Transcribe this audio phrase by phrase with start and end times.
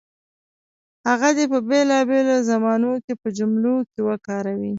[1.09, 4.69] هغه دې په بېلابېلو زمانو کې په جملو کې وکاروي.